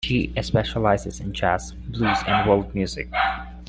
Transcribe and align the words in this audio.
She 0.03 0.33
specializes 0.41 1.19
in 1.19 1.31
jazz, 1.31 1.73
blues, 1.73 2.17
and 2.25 2.49
world 2.49 2.73
music. 2.73 3.07